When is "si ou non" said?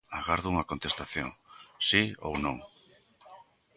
1.87-2.57